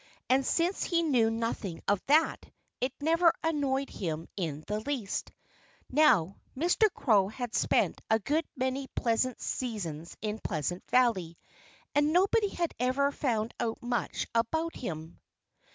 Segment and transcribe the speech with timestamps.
[0.29, 2.43] And since he knew nothing of that,
[2.79, 5.31] it never annoyed him in the least.
[5.91, 6.91] Now, Mr.
[6.91, 11.37] Crow had spent a good many pleasant seasons in Pleasant Valley.
[11.93, 15.19] And nobody had ever found out much about him.